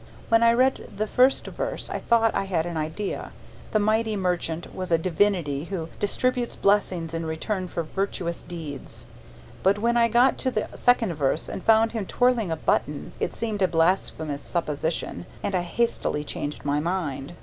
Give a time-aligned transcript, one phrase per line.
[0.29, 3.31] When I read the first verse I thought I had an idea
[3.71, 9.05] The Mighty Merchant was a divinity who distributes blessings in return for virtuous deeds
[9.61, 13.35] but when I got to the second verse and found him twirling a button, it
[13.35, 17.33] seemed a blasphemous supposition, and I hastily changed my mind.